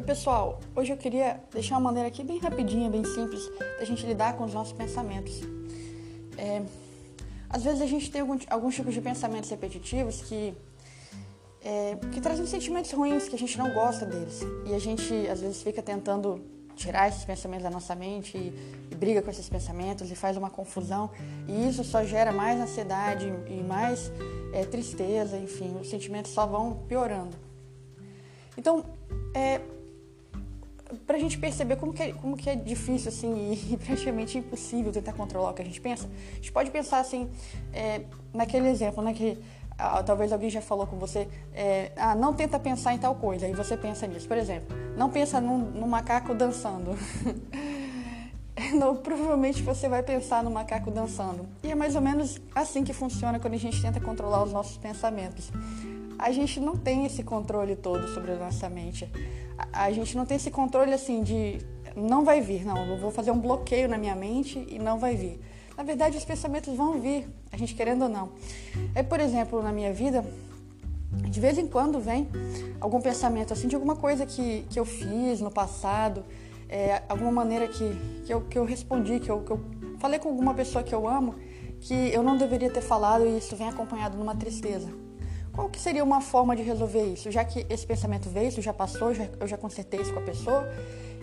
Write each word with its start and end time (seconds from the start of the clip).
pessoal, 0.00 0.58
hoje 0.74 0.90
eu 0.90 0.96
queria 0.96 1.38
deixar 1.52 1.74
uma 1.74 1.82
maneira 1.82 2.08
aqui 2.08 2.24
bem 2.24 2.38
rapidinha, 2.38 2.88
bem 2.88 3.04
simples, 3.04 3.42
da 3.78 3.84
gente 3.84 4.06
lidar 4.06 4.38
com 4.38 4.44
os 4.44 4.54
nossos 4.54 4.72
pensamentos. 4.72 5.42
É, 6.38 6.62
às 7.50 7.62
vezes 7.62 7.82
a 7.82 7.86
gente 7.86 8.10
tem 8.10 8.22
algum, 8.22 8.38
alguns 8.48 8.74
tipos 8.74 8.94
de 8.94 9.02
pensamentos 9.02 9.50
repetitivos 9.50 10.22
que, 10.22 10.54
é, 11.62 11.98
que 12.10 12.22
trazem 12.22 12.46
sentimentos 12.46 12.90
ruins, 12.92 13.28
que 13.28 13.34
a 13.34 13.38
gente 13.38 13.58
não 13.58 13.74
gosta 13.74 14.06
deles. 14.06 14.40
E 14.64 14.74
a 14.74 14.78
gente 14.78 15.28
às 15.28 15.42
vezes 15.42 15.62
fica 15.62 15.82
tentando 15.82 16.40
tirar 16.74 17.08
esses 17.08 17.24
pensamentos 17.26 17.64
da 17.64 17.70
nossa 17.70 17.94
mente 17.94 18.38
e, 18.38 18.88
e 18.90 18.94
briga 18.94 19.20
com 19.20 19.30
esses 19.30 19.46
pensamentos 19.46 20.10
e 20.10 20.14
faz 20.14 20.38
uma 20.38 20.48
confusão. 20.48 21.10
E 21.46 21.68
isso 21.68 21.84
só 21.84 22.02
gera 22.02 22.32
mais 22.32 22.58
ansiedade 22.58 23.30
e 23.46 23.62
mais 23.62 24.10
é, 24.54 24.64
tristeza, 24.64 25.36
enfim, 25.36 25.76
os 25.78 25.90
sentimentos 25.90 26.30
só 26.30 26.46
vão 26.46 26.82
piorando. 26.88 27.36
Então, 28.56 28.84
é, 29.34 29.60
para 31.06 31.16
a 31.16 31.20
gente 31.20 31.38
perceber 31.38 31.76
como 31.76 31.92
que, 31.92 32.02
é, 32.02 32.12
como 32.12 32.36
que 32.36 32.48
é 32.48 32.54
difícil 32.54 33.08
assim 33.08 33.52
e 33.72 33.76
praticamente 33.76 34.38
impossível 34.38 34.92
tentar 34.92 35.12
controlar 35.12 35.50
o 35.50 35.54
que 35.54 35.62
a 35.62 35.64
gente 35.64 35.80
pensa, 35.80 36.08
a 36.32 36.34
gente 36.36 36.52
pode 36.52 36.70
pensar 36.70 37.00
assim, 37.00 37.30
é, 37.72 38.02
naquele 38.32 38.68
exemplo, 38.68 39.02
né, 39.02 39.12
que 39.12 39.38
ah, 39.78 40.02
talvez 40.02 40.32
alguém 40.32 40.50
já 40.50 40.60
falou 40.60 40.86
com 40.86 40.96
você, 40.96 41.28
é, 41.52 41.92
ah, 41.96 42.14
não 42.14 42.32
tenta 42.32 42.58
pensar 42.58 42.94
em 42.94 42.98
tal 42.98 43.14
coisa, 43.14 43.48
e 43.48 43.52
você 43.52 43.76
pensa 43.76 44.06
nisso. 44.06 44.28
Por 44.28 44.36
exemplo, 44.36 44.76
não 44.96 45.10
pensa 45.10 45.40
num, 45.40 45.58
num 45.58 45.88
macaco 45.88 46.34
dançando. 46.34 46.96
não, 48.74 48.96
provavelmente 48.96 49.62
você 49.62 49.88
vai 49.88 50.02
pensar 50.02 50.42
no 50.42 50.50
macaco 50.50 50.90
dançando. 50.90 51.46
E 51.62 51.70
é 51.70 51.74
mais 51.74 51.94
ou 51.94 52.00
menos 52.00 52.40
assim 52.54 52.84
que 52.84 52.92
funciona 52.92 53.38
quando 53.38 53.54
a 53.54 53.58
gente 53.58 53.80
tenta 53.80 54.00
controlar 54.00 54.42
os 54.42 54.52
nossos 54.52 54.76
pensamentos 54.76 55.50
a 56.22 56.30
gente 56.30 56.60
não 56.60 56.76
tem 56.76 57.04
esse 57.04 57.24
controle 57.24 57.74
todo 57.74 58.06
sobre 58.14 58.30
a 58.30 58.36
nossa 58.36 58.68
mente. 58.70 59.10
A, 59.58 59.86
a, 59.86 59.92
gente 59.92 60.16
não 60.16 60.24
tem 60.24 60.36
esse 60.36 60.52
controle 60.52 60.94
assim 60.94 61.20
de 61.20 61.58
não 61.96 62.24
vai 62.24 62.40
vir, 62.40 62.64
não, 62.64 62.86
eu 62.86 62.96
vou 62.96 63.10
fazer 63.10 63.32
um 63.32 63.38
bloqueio 63.40 63.88
na 63.88 63.98
minha 63.98 64.14
mente 64.14 64.64
e 64.70 64.78
não 64.78 64.98
vai 64.98 65.16
vir. 65.16 65.40
Na 65.76 65.82
verdade, 65.82 66.16
os 66.16 66.24
pensamentos 66.24 66.74
vão 66.76 67.00
vir, 67.00 67.28
a 67.50 67.56
gente 67.56 67.74
querendo 67.74 68.02
ou 68.02 68.08
não. 68.08 68.30
É, 68.94 69.02
por 69.02 69.18
exemplo, 69.18 69.60
na 69.62 69.72
minha 69.72 69.92
vida, 69.92 70.24
de 71.28 71.40
vez 71.40 71.58
em 71.58 71.66
quando 71.66 71.98
vem 71.98 72.28
algum 72.80 73.00
pensamento 73.00 73.52
assim 73.52 73.66
de 73.66 73.74
alguma 73.74 73.96
coisa 73.96 74.24
que, 74.24 74.64
que 74.70 74.78
eu 74.78 74.84
fiz 74.84 75.40
no 75.40 75.50
passado, 75.50 76.24
é, 76.72 77.02
alguma 77.06 77.30
maneira 77.30 77.68
que, 77.68 77.84
que, 78.24 78.32
eu, 78.32 78.40
que 78.40 78.58
eu 78.58 78.64
respondi, 78.64 79.20
que 79.20 79.30
eu, 79.30 79.42
que 79.42 79.50
eu 79.50 79.60
falei 79.98 80.18
com 80.18 80.30
alguma 80.30 80.54
pessoa 80.54 80.82
que 80.82 80.94
eu 80.94 81.06
amo, 81.06 81.34
que 81.78 81.94
eu 81.94 82.22
não 82.22 82.38
deveria 82.38 82.70
ter 82.70 82.80
falado 82.80 83.26
e 83.26 83.36
isso 83.36 83.54
vem 83.54 83.68
acompanhado 83.68 84.16
numa 84.16 84.34
tristeza. 84.34 84.88
Qual 85.52 85.68
que 85.68 85.78
seria 85.78 86.02
uma 86.02 86.22
forma 86.22 86.56
de 86.56 86.62
resolver 86.62 87.04
isso? 87.12 87.30
Já 87.30 87.44
que 87.44 87.66
esse 87.68 87.86
pensamento 87.86 88.30
veio, 88.30 88.48
isso 88.48 88.62
já 88.62 88.72
passou, 88.72 89.12
já, 89.12 89.28
eu 89.38 89.46
já 89.46 89.58
consertei 89.58 90.00
isso 90.00 90.14
com 90.14 90.20
a 90.20 90.22
pessoa, 90.22 90.66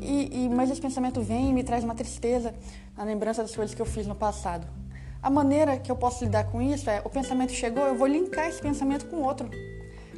e, 0.00 0.44
e, 0.44 0.48
mas 0.48 0.70
esse 0.70 0.80
pensamento 0.80 1.20
vem 1.20 1.50
e 1.50 1.52
me 1.52 1.62
traz 1.62 1.84
uma 1.84 1.94
tristeza 1.94 2.54
na 2.96 3.04
lembrança 3.04 3.42
das 3.42 3.54
coisas 3.54 3.74
que 3.74 3.82
eu 3.82 3.86
fiz 3.86 4.06
no 4.06 4.14
passado. 4.14 4.66
A 5.22 5.28
maneira 5.28 5.76
que 5.76 5.92
eu 5.92 5.96
posso 5.96 6.24
lidar 6.24 6.44
com 6.44 6.62
isso 6.62 6.88
é, 6.88 7.02
o 7.04 7.10
pensamento 7.10 7.52
chegou, 7.52 7.84
eu 7.84 7.94
vou 7.94 8.06
linkar 8.06 8.48
esse 8.48 8.62
pensamento 8.62 9.06
com 9.06 9.16
outro. 9.16 9.50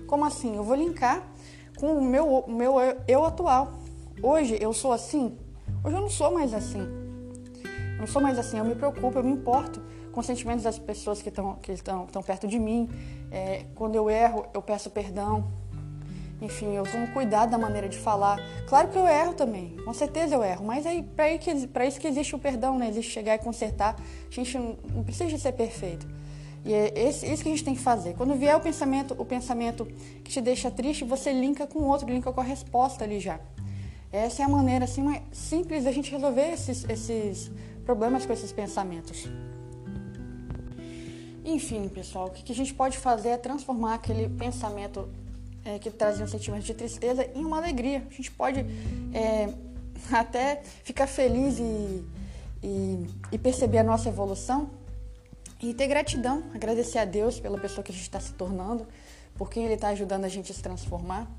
Como 0.06 0.24
assim? 0.24 0.54
Eu 0.54 0.62
vou 0.62 0.76
linkar 0.76 1.28
com 1.76 1.98
o 1.98 2.00
meu, 2.00 2.44
meu 2.46 2.76
eu 3.08 3.24
atual. 3.24 3.85
Hoje 4.22 4.56
eu 4.60 4.72
sou 4.72 4.92
assim? 4.92 5.36
Hoje 5.84 5.94
eu 5.94 6.00
não 6.00 6.08
sou 6.08 6.32
mais 6.32 6.54
assim. 6.54 6.80
Eu 6.80 8.00
não 8.00 8.06
sou 8.06 8.22
mais 8.22 8.38
assim, 8.38 8.58
eu 8.58 8.64
me 8.64 8.74
preocupo, 8.74 9.18
eu 9.18 9.22
me 9.22 9.32
importo 9.32 9.82
com 10.10 10.20
os 10.20 10.26
sentimentos 10.26 10.64
das 10.64 10.78
pessoas 10.78 11.20
que 11.20 11.28
estão 11.28 11.56
que 11.56 11.72
estão, 11.72 12.06
perto 12.24 12.46
de 12.46 12.58
mim. 12.58 12.88
É, 13.30 13.66
quando 13.74 13.94
eu 13.94 14.08
erro, 14.08 14.46
eu 14.54 14.62
peço 14.62 14.88
perdão. 14.88 15.50
Enfim, 16.40 16.74
eu 16.74 16.84
tomo 16.84 17.08
cuidado 17.12 17.50
da 17.50 17.58
maneira 17.58 17.88
de 17.88 17.98
falar. 17.98 18.38
Claro 18.66 18.88
que 18.88 18.96
eu 18.96 19.06
erro 19.06 19.34
também, 19.34 19.76
com 19.84 19.92
certeza 19.92 20.34
eu 20.34 20.42
erro, 20.42 20.64
mas 20.64 20.86
aí 20.86 21.02
para 21.02 21.86
isso 21.86 22.00
que 22.00 22.06
existe 22.06 22.34
o 22.34 22.38
perdão, 22.38 22.78
né? 22.78 22.88
Existe 22.88 23.12
chegar 23.12 23.34
e 23.34 23.38
consertar. 23.38 23.96
A 24.30 24.34
gente 24.34 24.58
não 24.58 25.04
precisa 25.04 25.36
ser 25.36 25.52
perfeito. 25.52 26.06
E 26.64 26.72
é 26.74 27.08
isso 27.08 27.42
que 27.42 27.48
a 27.48 27.52
gente 27.52 27.64
tem 27.64 27.74
que 27.74 27.80
fazer. 27.80 28.14
Quando 28.14 28.34
vier 28.34 28.56
o 28.56 28.60
pensamento, 28.60 29.14
o 29.16 29.24
pensamento 29.24 29.86
que 30.24 30.30
te 30.30 30.40
deixa 30.40 30.70
triste, 30.70 31.04
você 31.04 31.32
linka 31.32 31.66
com 31.66 31.80
o 31.80 31.84
outro, 31.84 32.08
linka 32.08 32.32
com 32.32 32.40
a 32.40 32.44
resposta 32.44 33.04
ali 33.04 33.20
já. 33.20 33.38
Essa 34.16 34.42
é 34.42 34.44
a 34.46 34.48
maneira 34.48 34.86
assim 34.86 35.04
simples 35.30 35.84
da 35.84 35.92
gente 35.92 36.10
resolver 36.10 36.50
esses, 36.50 36.88
esses 36.88 37.50
problemas 37.84 38.24
com 38.24 38.32
esses 38.32 38.50
pensamentos. 38.50 39.28
Enfim, 41.44 41.86
pessoal, 41.88 42.28
o 42.28 42.30
que 42.30 42.50
a 42.50 42.54
gente 42.54 42.72
pode 42.72 42.96
fazer 42.96 43.28
é 43.28 43.36
transformar 43.36 43.94
aquele 43.94 44.26
pensamento 44.28 45.06
é, 45.66 45.78
que 45.78 45.90
trazia 45.90 46.24
um 46.24 46.28
sentimento 46.28 46.64
de 46.64 46.72
tristeza 46.72 47.28
em 47.34 47.44
uma 47.44 47.58
alegria. 47.58 48.06
A 48.10 48.14
gente 48.14 48.30
pode 48.30 48.60
é, 49.12 49.52
até 50.10 50.62
ficar 50.82 51.06
feliz 51.06 51.58
e, 51.58 52.04
e, 52.62 53.06
e, 53.32 53.38
perceber 53.38 53.78
a 53.78 53.84
nossa 53.84 54.08
evolução 54.08 54.70
e 55.60 55.74
ter 55.74 55.88
gratidão, 55.88 56.42
agradecer 56.54 56.98
a 56.98 57.04
Deus 57.04 57.38
pela 57.38 57.58
pessoa 57.58 57.84
que 57.84 57.92
a 57.92 57.94
gente 57.94 58.04
está 58.04 58.18
se 58.18 58.32
tornando, 58.32 58.86
por 59.36 59.50
quem 59.50 59.64
Ele 59.64 59.74
está 59.74 59.88
ajudando 59.88 60.24
a 60.24 60.28
gente 60.28 60.50
a 60.50 60.54
se 60.54 60.62
transformar. 60.62 61.30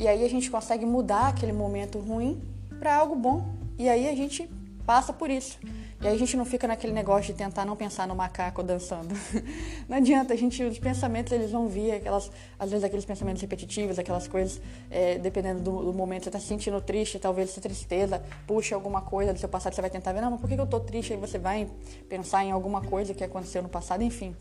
E 0.00 0.08
aí 0.08 0.24
a 0.24 0.30
gente 0.30 0.50
consegue 0.50 0.86
mudar 0.86 1.28
aquele 1.28 1.52
momento 1.52 1.98
ruim 1.98 2.40
para 2.78 2.96
algo 2.96 3.14
bom. 3.14 3.44
E 3.78 3.86
aí 3.86 4.08
a 4.08 4.14
gente 4.16 4.48
passa 4.86 5.12
por 5.12 5.28
isso. 5.28 5.58
E 6.00 6.08
aí 6.08 6.14
a 6.14 6.18
gente 6.18 6.38
não 6.38 6.46
fica 6.46 6.66
naquele 6.66 6.94
negócio 6.94 7.34
de 7.34 7.34
tentar 7.34 7.66
não 7.66 7.76
pensar 7.76 8.08
no 8.08 8.14
macaco 8.16 8.62
dançando. 8.62 9.14
Não 9.86 9.98
adianta, 9.98 10.32
a 10.32 10.36
gente, 10.36 10.62
os 10.62 10.78
pensamentos 10.78 11.30
eles 11.32 11.50
vão 11.50 11.68
vir, 11.68 11.92
aquelas, 11.92 12.30
às 12.58 12.70
vezes 12.70 12.82
aqueles 12.82 13.04
pensamentos 13.04 13.42
repetitivos, 13.42 13.98
aquelas 13.98 14.26
coisas, 14.26 14.58
é, 14.90 15.18
dependendo 15.18 15.60
do, 15.60 15.84
do, 15.84 15.92
momento, 15.92 16.22
você 16.22 16.28
está 16.30 16.38
se 16.38 16.46
sentindo 16.46 16.80
triste, 16.80 17.18
talvez 17.18 17.50
essa 17.50 17.60
tristeza 17.60 18.22
puxa 18.46 18.74
alguma 18.74 19.02
coisa 19.02 19.34
do 19.34 19.38
seu 19.38 19.48
passado, 19.48 19.74
você 19.74 19.80
vai 19.82 19.90
tentar 19.90 20.12
ver, 20.12 20.22
não, 20.22 20.30
mas 20.30 20.40
por 20.40 20.48
que 20.48 20.58
eu 20.58 20.64
estou 20.64 20.80
triste? 20.80 21.12
Aí 21.12 21.18
você 21.18 21.38
vai 21.38 21.68
pensar 22.08 22.42
em 22.44 22.52
alguma 22.52 22.80
coisa 22.80 23.12
que 23.12 23.22
aconteceu 23.22 23.62
no 23.62 23.68
passado, 23.68 24.02
enfim. 24.02 24.34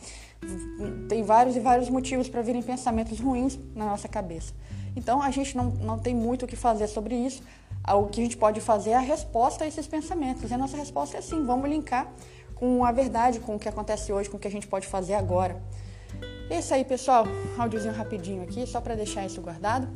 Tem 1.09 1.23
vários 1.23 1.57
e 1.57 1.59
vários 1.59 1.89
motivos 1.89 2.29
para 2.29 2.41
virem 2.41 2.61
pensamentos 2.61 3.19
ruins 3.19 3.59
na 3.75 3.85
nossa 3.85 4.07
cabeça. 4.07 4.53
Então 4.95 5.21
a 5.21 5.31
gente 5.31 5.55
não, 5.55 5.65
não 5.65 5.99
tem 5.99 6.15
muito 6.15 6.45
o 6.45 6.47
que 6.47 6.55
fazer 6.55 6.87
sobre 6.87 7.15
isso, 7.15 7.43
o 7.87 8.07
que 8.07 8.19
a 8.19 8.23
gente 8.23 8.37
pode 8.37 8.61
fazer 8.61 8.91
é 8.91 8.95
a 8.95 8.99
resposta 8.99 9.63
a 9.63 9.67
esses 9.67 9.87
pensamentos. 9.87 10.51
E 10.51 10.53
a 10.53 10.57
nossa 10.57 10.77
resposta 10.77 11.17
é 11.17 11.19
assim: 11.19 11.45
vamos 11.45 11.69
linkar 11.69 12.11
com 12.55 12.83
a 12.83 12.91
verdade, 12.91 13.39
com 13.39 13.55
o 13.55 13.59
que 13.59 13.69
acontece 13.69 14.11
hoje, 14.11 14.29
com 14.29 14.37
o 14.37 14.39
que 14.39 14.47
a 14.47 14.51
gente 14.51 14.67
pode 14.67 14.87
fazer 14.87 15.13
agora. 15.13 15.61
É 16.49 16.59
isso 16.59 16.73
aí, 16.73 16.83
pessoal. 16.83 17.25
Áudiozinho 17.57 17.93
rapidinho 17.93 18.43
aqui, 18.43 18.65
só 18.67 18.81
para 18.81 18.95
deixar 18.95 19.25
isso 19.25 19.41
guardado. 19.41 19.87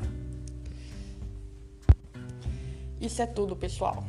Isso 3.01 3.21
é 3.21 3.25
tudo, 3.25 3.55
pessoal. 3.55 4.03